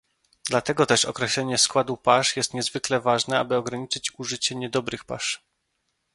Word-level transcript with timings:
Dlatego 0.49 0.85
też 0.85 1.05
określenie 1.05 1.57
składu 1.57 1.97
pasz 1.97 2.37
jest 2.37 2.53
niezwykle 2.53 2.99
ważne, 3.01 3.39
aby 3.39 3.55
ograniczyć 3.55 4.11
użycie 4.19 4.55
niedobrych 4.55 5.05
pasz 5.05 5.43